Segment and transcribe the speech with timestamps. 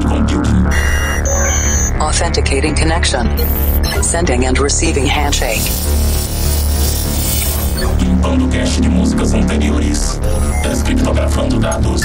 [0.00, 0.66] cloud computing.
[2.00, 3.26] Authenticating connection.
[4.02, 5.62] Sending and receiving handshake.
[8.00, 10.20] Limpando cache de músicas anteriores.
[10.62, 12.02] Descriptografando dados.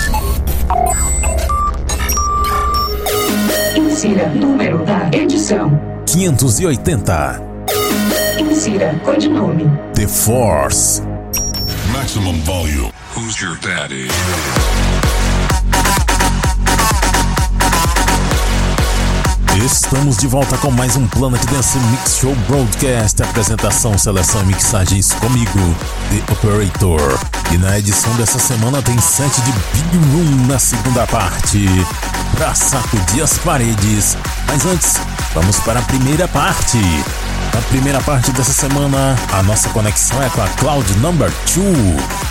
[3.75, 5.80] Insira número da edição.
[6.05, 7.41] 580.
[8.39, 9.66] Insira codinome.
[9.94, 11.02] The Force.
[11.91, 12.91] Maximum volume.
[13.16, 14.07] Who's your daddy?
[19.63, 23.23] Estamos de volta com mais um Planet Dance Mix Show Broadcast.
[23.23, 25.57] Apresentação, seleção e mixagens comigo,
[26.09, 27.17] The Operator.
[27.49, 31.65] E na edição dessa semana tem set de Big Room na segunda parte.
[32.36, 34.17] Pra sacudir as paredes.
[34.47, 34.99] Mas antes,
[35.33, 36.80] vamos para a primeira parte.
[37.53, 41.67] Na primeira parte dessa semana, a nossa conexão é com a Cloud Number 2.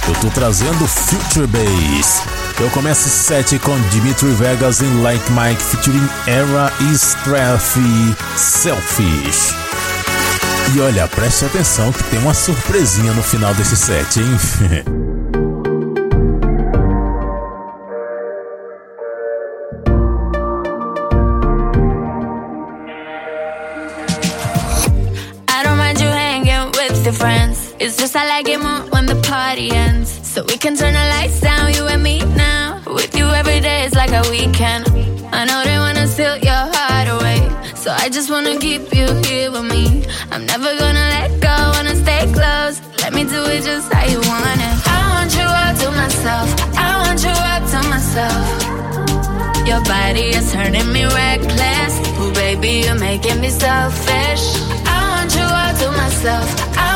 [0.07, 2.42] Eu tô trazendo Future Bass.
[2.61, 7.77] Eu começo esse set com Dimitri Vegas em Like Mike featuring Era e Strath
[8.37, 9.55] Selfish.
[10.75, 14.39] E olha, preste atenção que tem uma surpresinha no final desse set, hein?
[27.13, 27.75] Friends.
[27.79, 30.02] It's just I like it more when the party ends.
[30.33, 32.81] So we can turn the lights down, you and me now.
[32.87, 34.89] With you every day is like a weekend.
[35.31, 37.41] I know they wanna steal your heart away.
[37.75, 40.07] So I just wanna keep you here with me.
[40.31, 42.81] I'm never gonna let go, wanna stay close.
[43.03, 44.77] Let me do it just how you want it.
[44.89, 46.49] I want you all to myself.
[46.81, 48.47] I want you all to myself.
[49.69, 51.93] Your body is turning me reckless.
[52.21, 54.45] Ooh, baby, you're making me selfish.
[54.89, 56.49] I want you all to myself.
[56.79, 56.92] I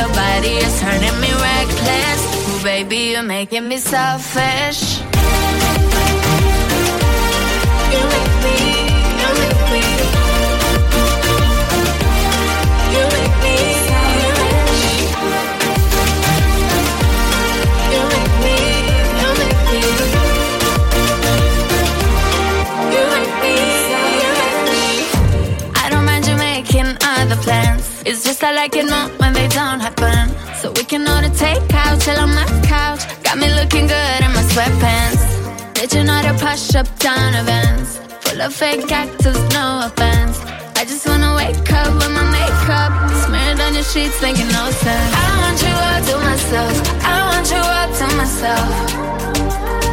[0.00, 2.20] Your body is turning me reckless.
[2.48, 5.00] Ooh, baby, you're making me selfish.
[7.92, 8.56] You make me,
[9.20, 9.84] you make me.
[12.94, 13.56] You make me
[13.88, 14.84] selfish.
[17.92, 18.56] You make me,
[19.20, 19.82] you make me.
[22.94, 23.54] You make me
[23.88, 25.10] selfish.
[25.74, 27.84] I don't mind you making other plans.
[28.06, 29.78] It's just I like it more when they don't
[30.90, 33.02] we can order takeout, chill on my couch.
[33.22, 35.22] Got me looking good in my sweatpants.
[35.74, 37.98] Did you know to push up down events?
[38.22, 40.38] Full of fake actors, no offense.
[40.76, 42.92] I just wanna wake up with my makeup
[43.24, 45.12] smeared on your sheets, making no sense.
[45.22, 46.74] I want you all to myself.
[47.04, 48.74] I want you all to myself.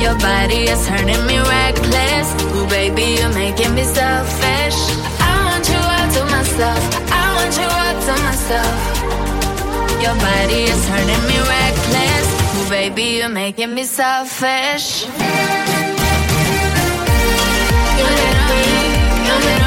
[0.02, 2.28] Your body is turning me reckless.
[2.56, 4.80] Ooh, baby, you're making me selfish.
[5.19, 6.81] I want you all to myself.
[7.12, 8.97] I want you all to myself.
[10.02, 12.28] Your body is turning me reckless.
[12.56, 15.06] Ooh, baby, you're making me selfish.
[17.97, 18.06] You
[19.28, 19.67] you let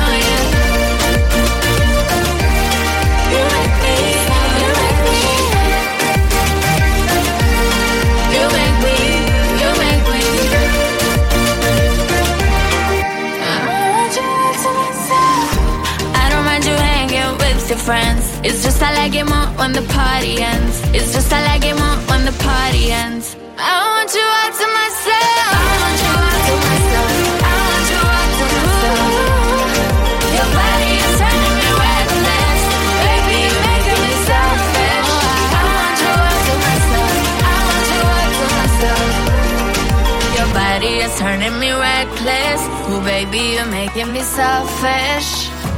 [17.90, 18.24] friends.
[18.46, 20.74] It's just I like it more when the party ends.
[20.96, 23.26] It's just I like it more when the party ends.
[23.58, 25.50] I want you all to myself.
[25.58, 27.12] I want you all to myself.
[27.50, 29.10] I want you all to myself.
[30.36, 31.68] Your body is turning me.
[33.06, 35.10] Baby, you're making me selfish.
[35.58, 37.14] I want you all to myself.
[37.50, 39.14] I want you all to myself.
[40.36, 42.60] Your body is turning me reckless.
[42.90, 45.69] Ooh, baby, you're making me selfish.「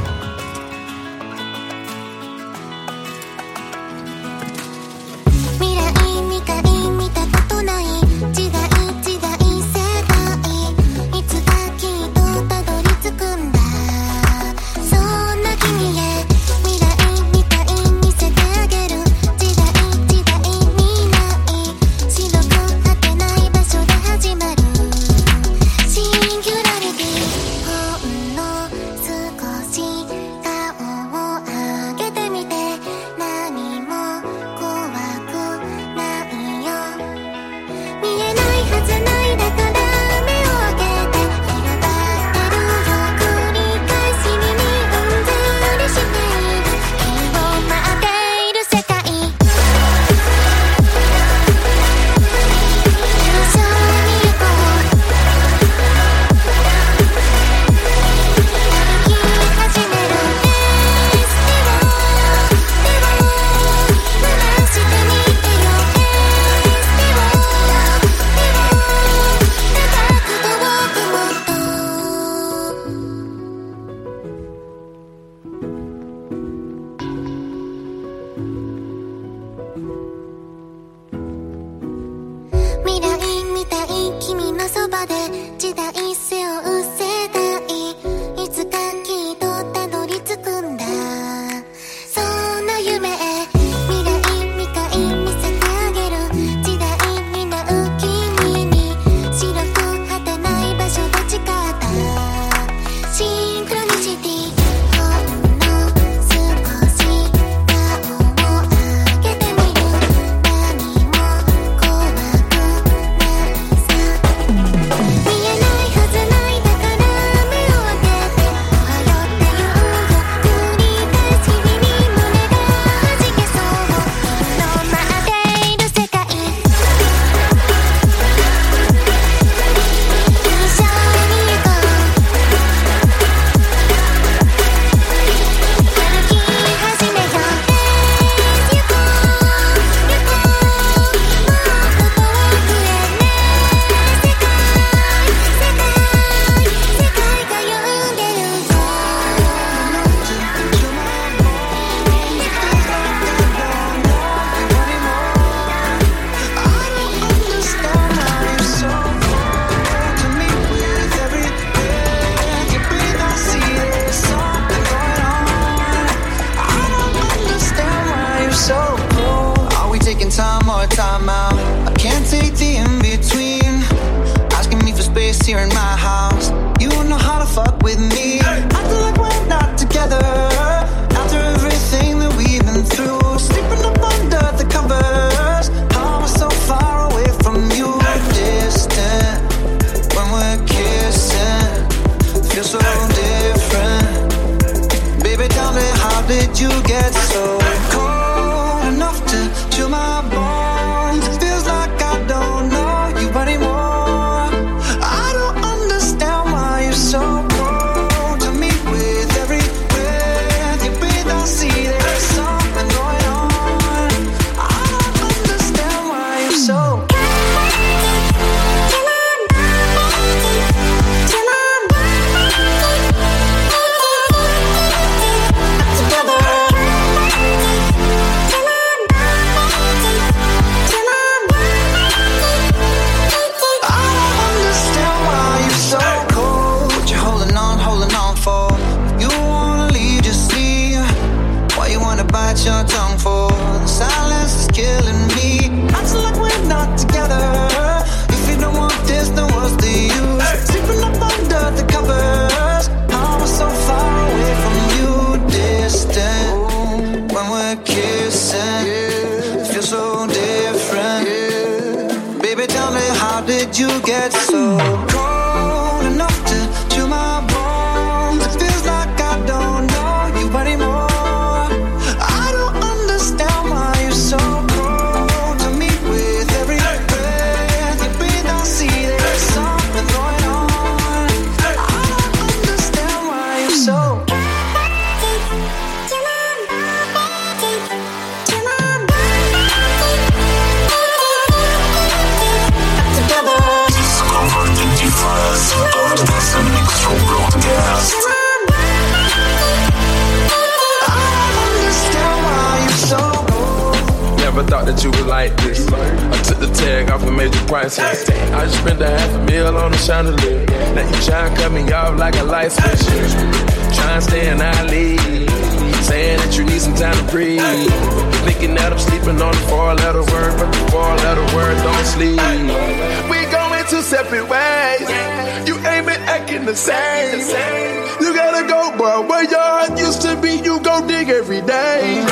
[326.53, 328.21] fucking the same.
[328.21, 332.23] You gotta go, boy, where your heart used to be, you go dig every day.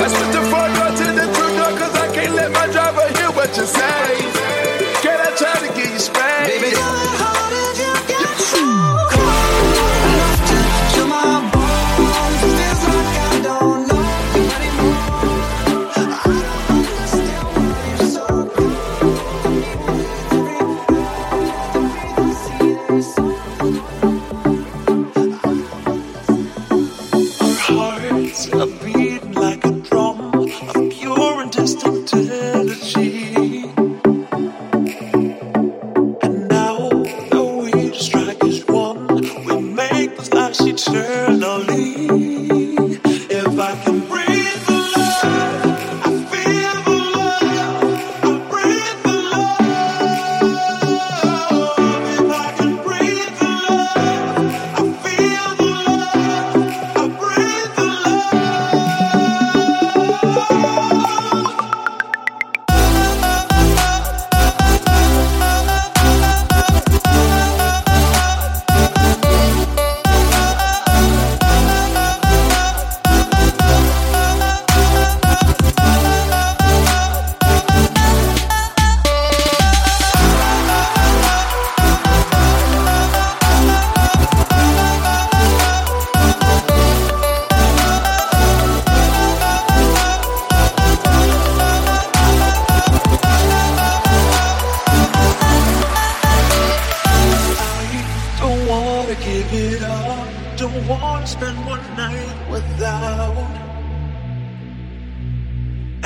[0.00, 3.18] Let's put the fuck door to the true door, cause I can't let my driver
[3.18, 4.39] hear what you say.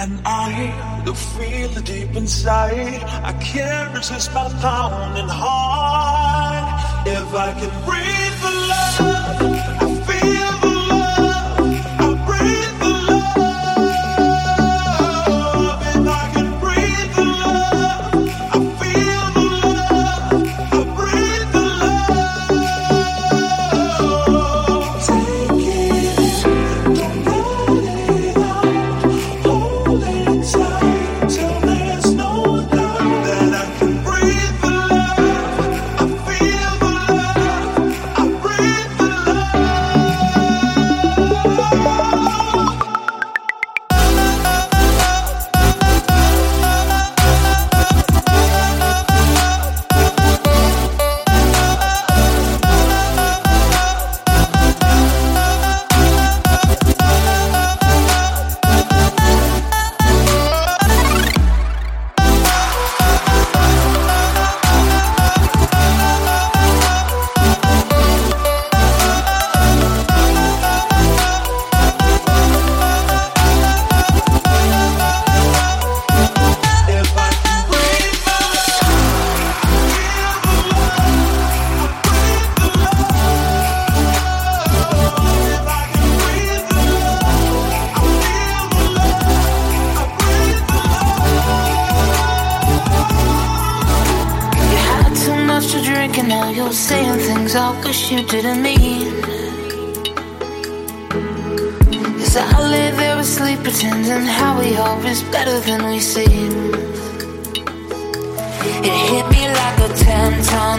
[0.04, 3.02] And I the feel deep inside.
[3.25, 7.06] I can't resist my pounding heart.
[7.06, 9.84] If I can breathe the love,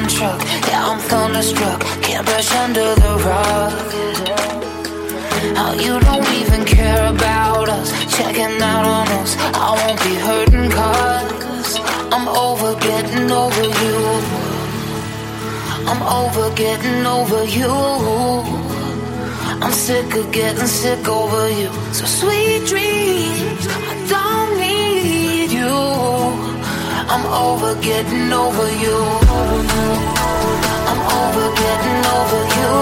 [0.04, 0.40] truck.
[0.68, 1.80] Yeah, I'm thunderstruck.
[2.02, 3.72] Can't brush under the rug.
[5.56, 7.88] How you don't even care about us.
[8.16, 9.32] Checking out on us.
[9.66, 11.80] I won't be hurting cause
[12.16, 13.98] I'm over getting over you.
[15.90, 17.74] I'm over getting over you.
[19.64, 21.70] I'm sick of getting sick over you.
[21.94, 24.45] So sweet dreams, I don't.
[27.08, 28.98] I'm over getting over you.
[30.90, 32.74] I'm over getting over you.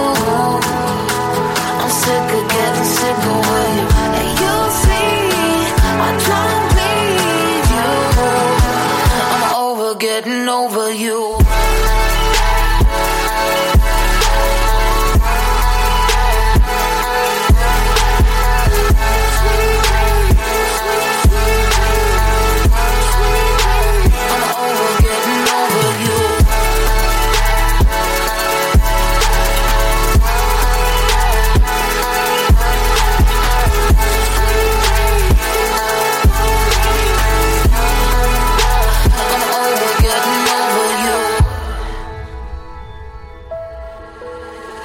[1.82, 3.86] I'm sick of getting sick over you.
[4.20, 5.12] And you'll see,
[6.08, 7.92] I don't need you.
[9.34, 11.43] I'm over getting over you.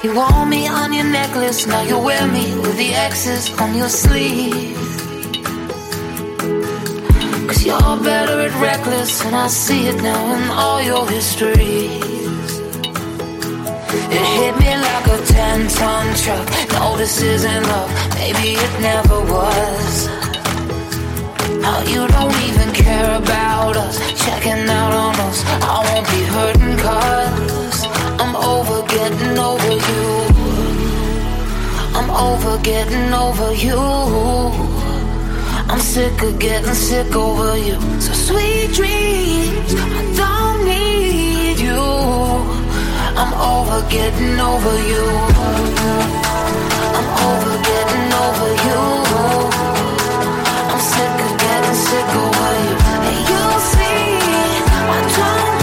[0.08, 3.90] You want me on your necklace, now you wear me with the X's on your
[3.90, 4.74] sleeve.
[7.46, 12.50] Cause you're better at reckless, and I see it now in all your histories.
[14.16, 16.46] It hit me like a 10 ton truck.
[16.72, 20.06] No, this isn't love, maybe it never was.
[21.66, 25.44] How you don't even care about us, checking out on us.
[25.44, 27.67] I won't be hurting cause
[28.20, 30.04] I'm over getting over you.
[31.98, 33.78] I'm over getting over you.
[35.70, 37.78] I'm sick of getting sick over you.
[38.00, 41.80] So sweet dreams, I don't need you.
[43.20, 45.04] I'm over getting over you.
[46.98, 48.80] I'm over getting over you.
[50.72, 52.74] I'm sick of getting sick over you.
[53.08, 54.08] And you'll see,
[54.94, 55.57] I don't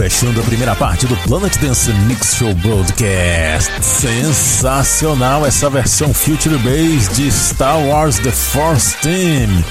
[0.00, 3.70] Fechando a primeira parte do Planet Dance Mix Show Broadcast.
[3.84, 9.62] Sensacional essa versão Future Bass de Star Wars The Force Team.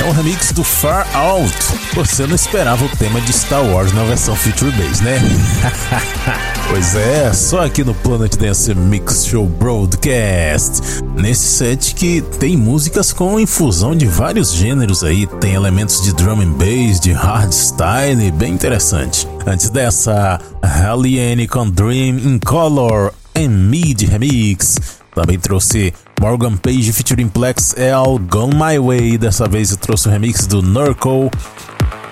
[0.00, 1.54] É um remix do Far Out.
[1.94, 5.20] Você não esperava o tema de Star Wars na versão Future Bass, né?
[6.70, 11.02] pois é, só aqui no Planet Dance Mix Show Broadcast.
[11.16, 16.40] Nesse set que tem músicas com infusão de vários gêneros aí, tem elementos de drum
[16.40, 19.26] and bass, de hardstyle, bem interessante.
[19.44, 24.76] Antes dessa, Helliane com Dream in Color and Mid Remix.
[25.12, 29.18] Também trouxe Morgan Page featuring Plex L Gone My Way.
[29.18, 31.30] Dessa vez eu trouxe o remix do Nurko.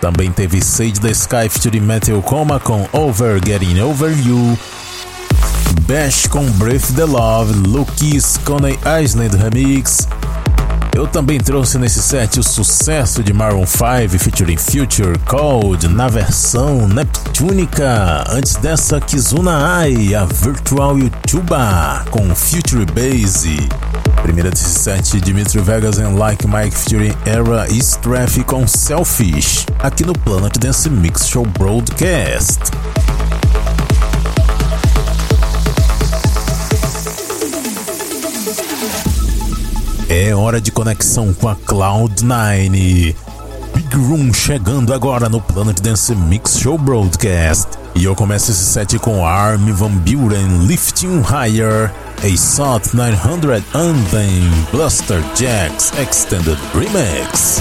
[0.01, 4.59] Também teve Sage the Sky featuring Metal Coma com Over Getting Over You.
[5.83, 7.53] Bash com Breath the Love.
[7.53, 10.07] Lucas Coney Island Remix.
[10.99, 16.89] Eu também trouxe nesse set o sucesso de Maroon 5 featuring Future Code na versão
[16.89, 18.25] Neptunica.
[18.29, 23.69] Antes dessa, Kizuna Ai, a Virtual Yutuba com Future Base.
[24.23, 30.13] Primeira desse set, Dimitri Vegas and Like Mike featuring Era Straff com Selfish, aqui no
[30.15, 32.73] Planet Dance Mix Show Broadcast.
[40.11, 43.15] É hora de conexão com a Cloud9.
[43.75, 47.69] Big Room chegando agora no Planet Dance Mix Show Broadcast.
[47.95, 51.93] E eu começo esse set com Armin Van Buren Lifting Higher,
[52.25, 57.61] a SOT 900 Anthem Bluster Jacks Extended Remix.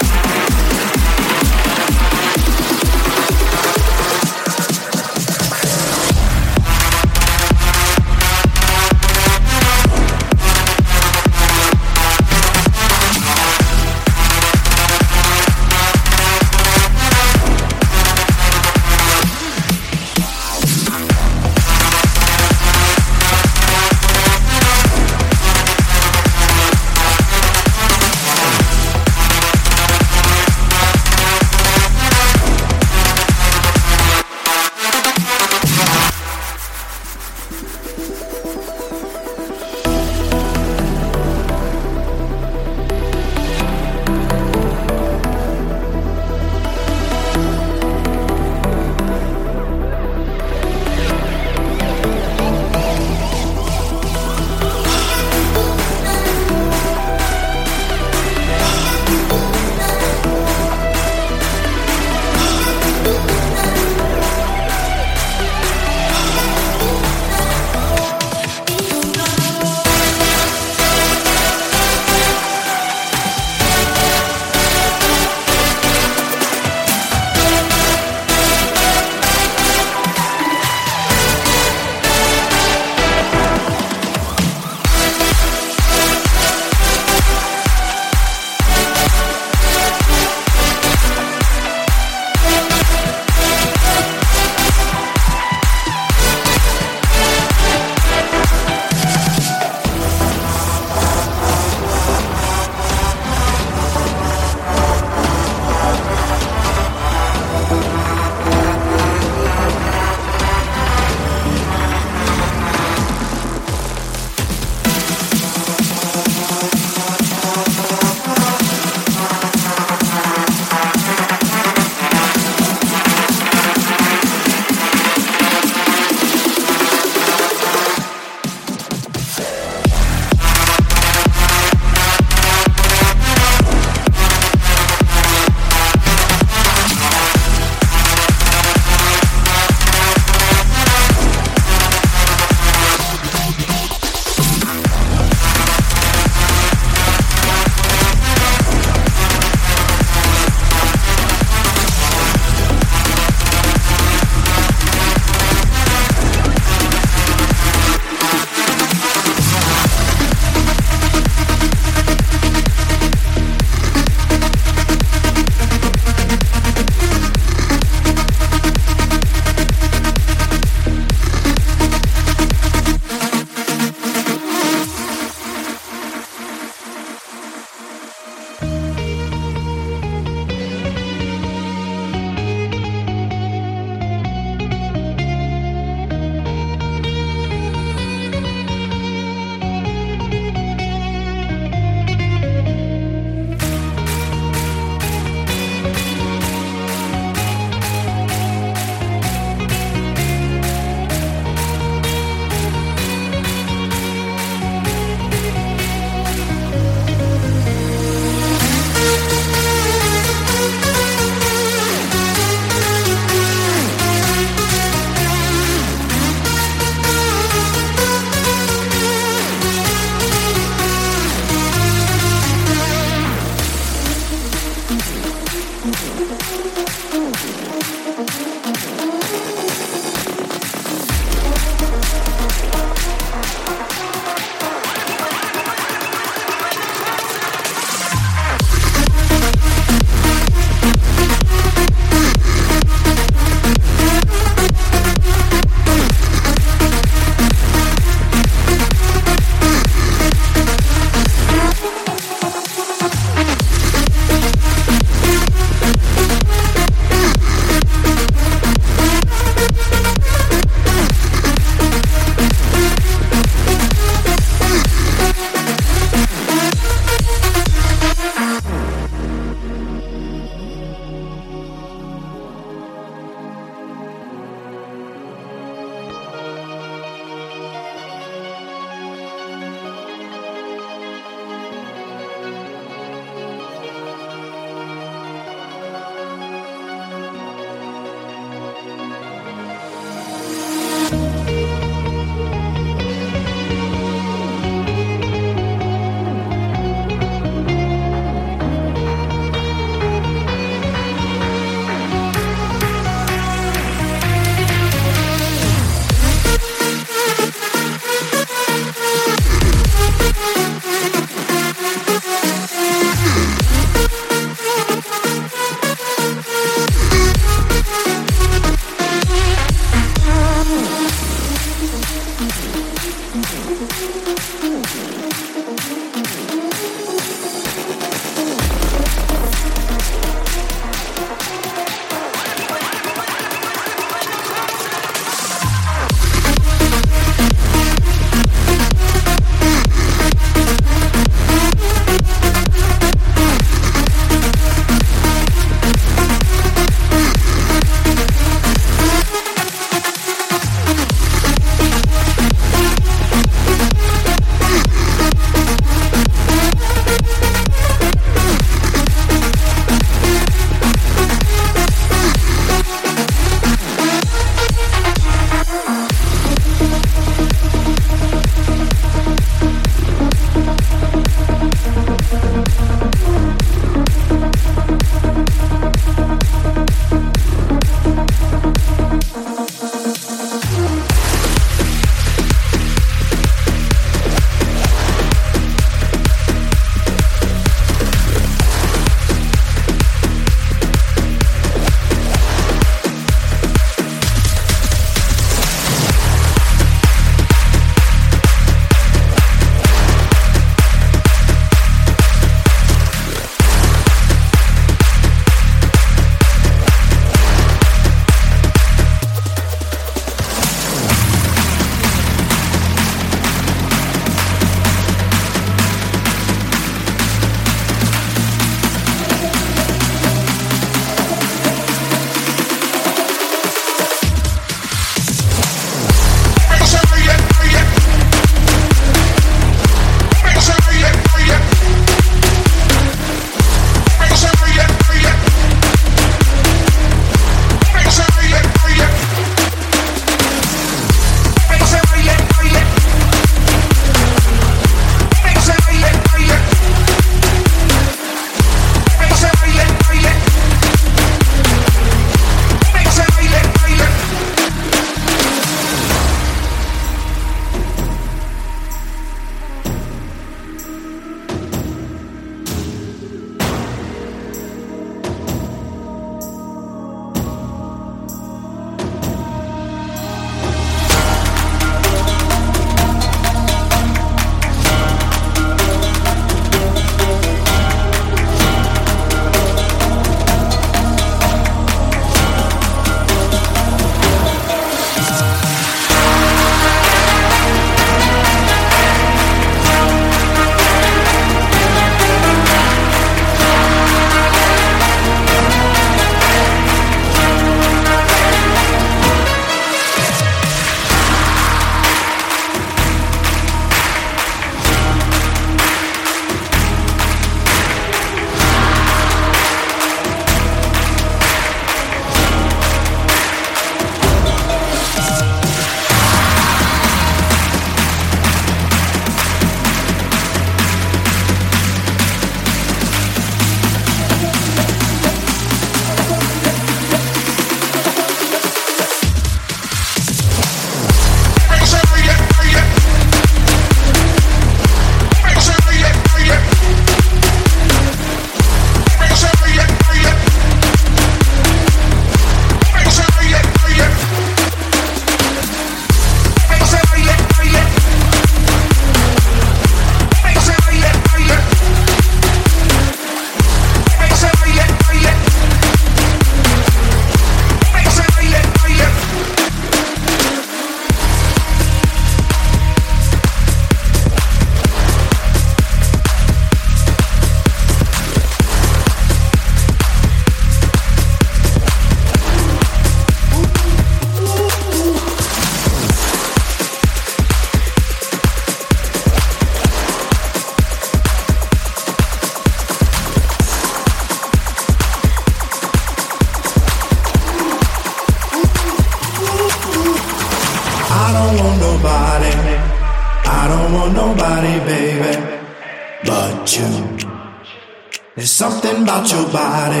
[598.40, 600.00] There's something about your body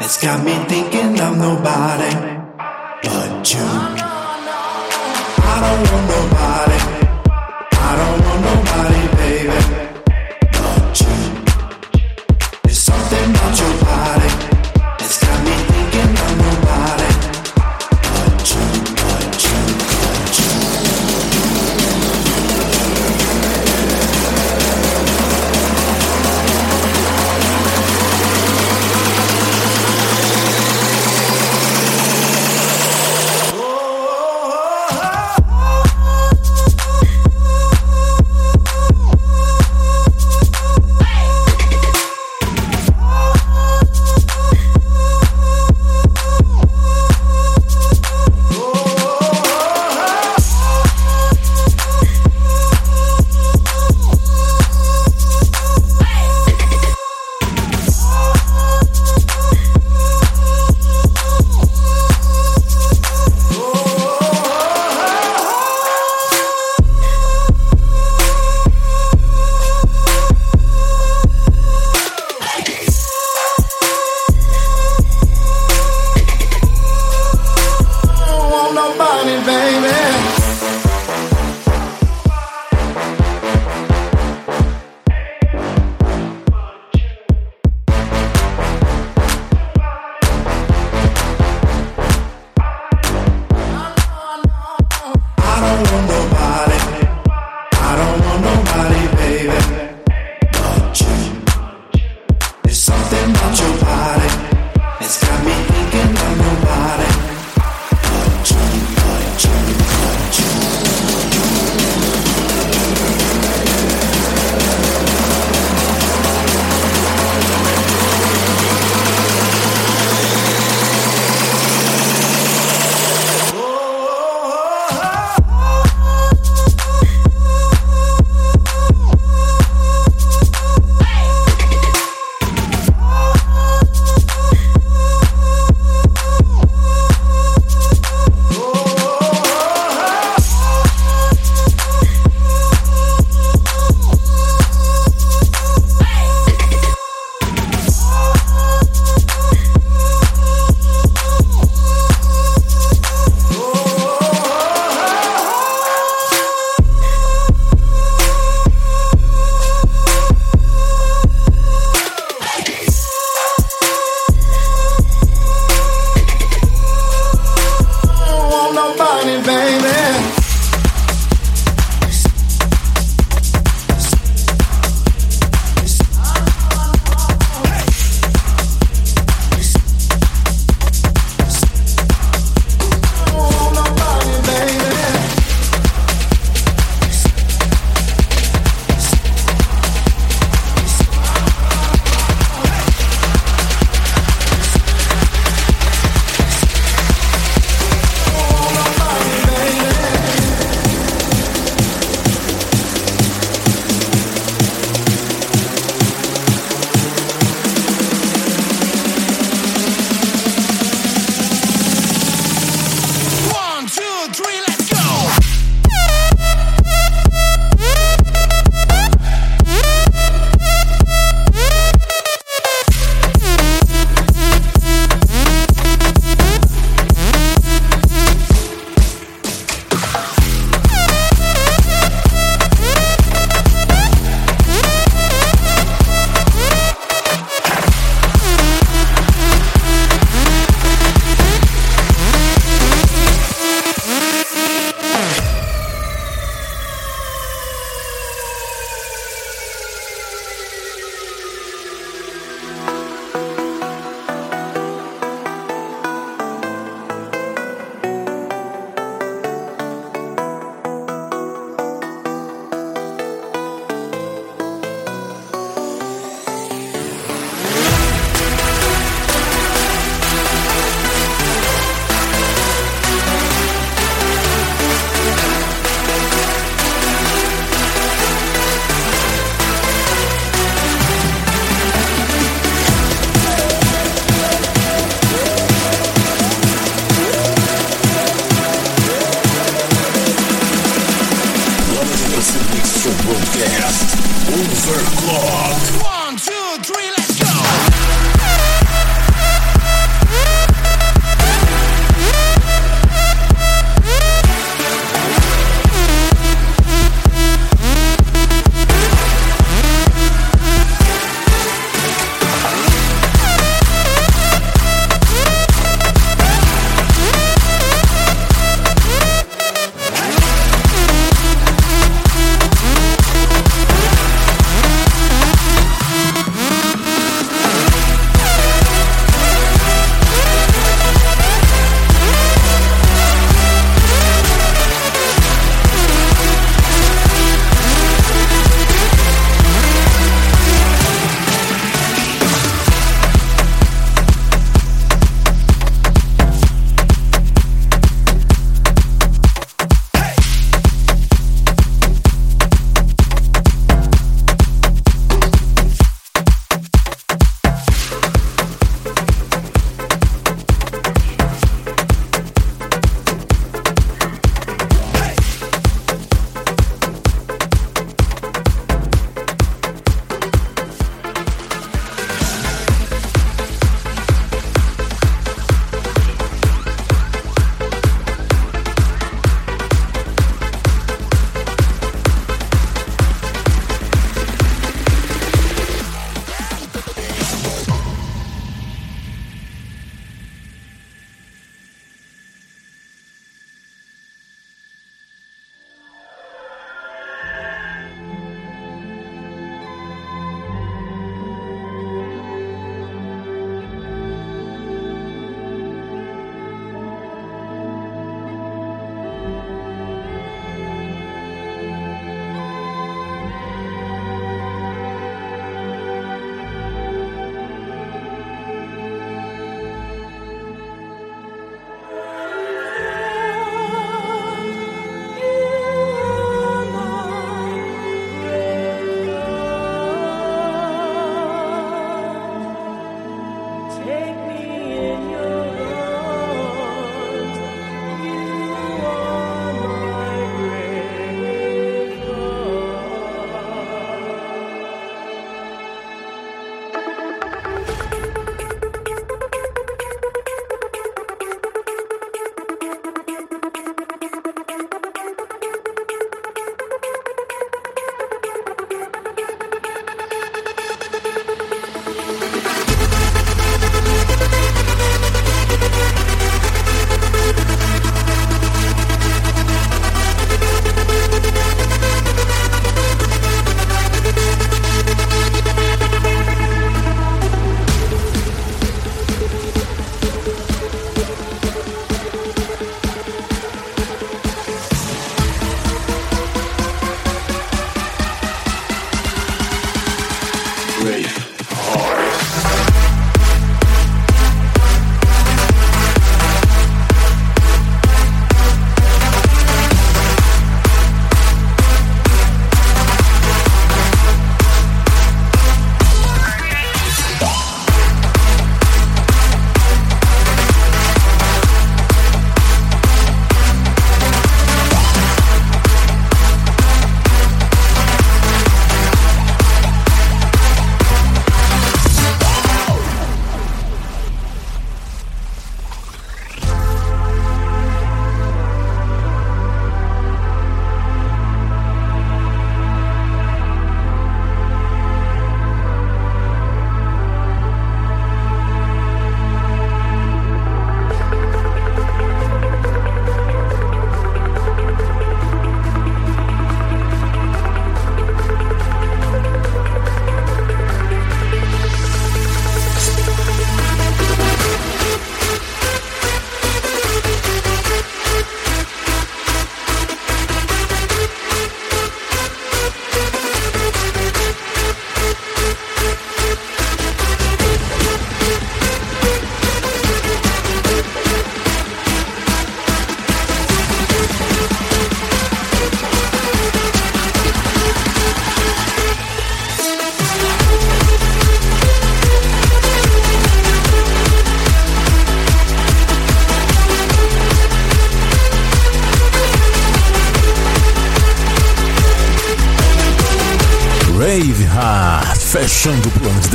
[0.00, 2.14] that's got me thinking of nobody
[3.02, 3.60] but you.
[5.44, 6.37] I don't want nobody.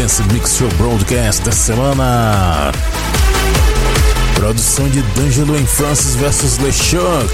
[0.04, 2.74] Dance Mix Show Broadcast da semana.
[4.36, 7.34] Produção de D'Angelo em Francis vs LeChuck.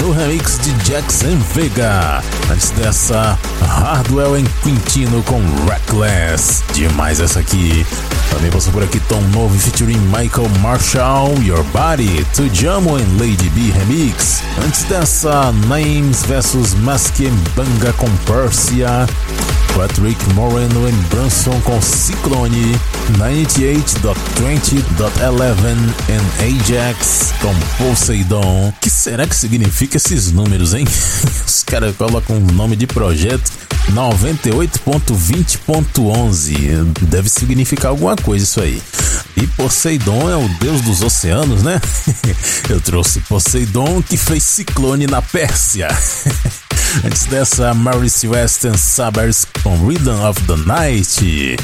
[0.00, 2.22] No remix de Jackson Vega.
[2.50, 6.62] Antes dessa, Hardwell em Quintino com Reckless.
[6.72, 7.86] Demais essa aqui.
[8.30, 13.72] Também passou por aqui Tom Novo featuring Michael Marshall, Your Body, Tujamo em Lady B
[13.72, 14.40] Remix.
[14.64, 17.16] Antes dessa, Names vs Mask
[17.54, 19.06] Banga com Persia.
[19.80, 22.78] Patrick Moreno e Branson com Cyclone,
[23.12, 28.74] 98.20.11 and Ajax com Poseidon.
[28.78, 30.84] que será que significa esses números, hein?
[31.46, 33.50] Os caras colocam um nome de projeto
[33.92, 36.92] 98.20.11.
[37.00, 38.82] Deve significar alguma coisa isso aí.
[39.34, 41.80] E Poseidon é o deus dos oceanos, né?
[42.68, 45.88] Eu trouxe Poseidon que fez ciclone na Pérsia.
[47.04, 51.56] Antes dessa, Maurice West and Sabers com Rhythm of the Night.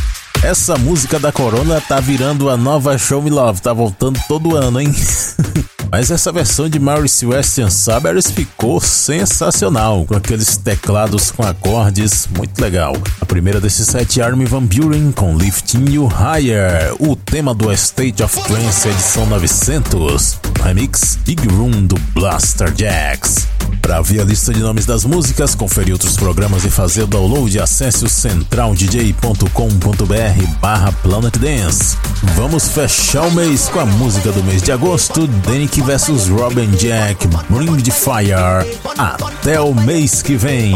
[0.42, 4.80] Essa música da Corona tá virando a nova Show Me Love, tá voltando todo ano,
[4.80, 4.94] hein?
[5.90, 7.26] Mas essa versão de Maurice
[7.60, 12.94] and Sabers ficou sensacional, com aqueles teclados com acordes, muito legal.
[13.20, 18.22] A primeira desses sete Armin Van Buren com Lifting You Higher, o tema do State
[18.22, 23.46] of Trance edição 900, remix Big Room do Blaster Jacks.
[23.80, 28.04] Para ver a lista de nomes das músicas, conferir outros programas e fazer download, acesse
[28.04, 31.96] o centraldj.com.br barra Planet Dance.
[32.34, 37.28] Vamos fechar o mês com a música do mês de agosto, Danik vs Robin Jack,
[37.48, 38.66] Bring the Fire.
[38.98, 40.74] Até o mês que vem.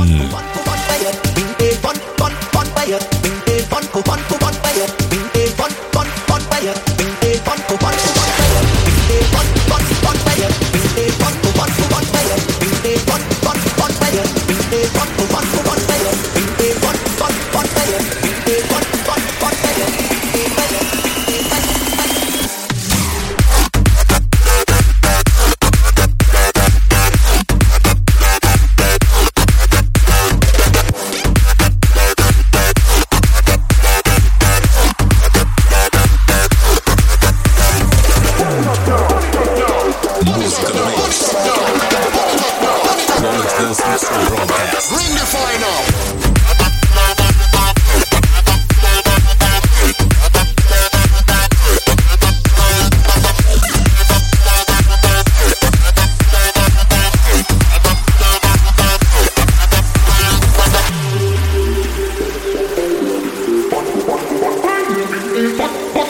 [65.30, 66.09] Fuck, fuck.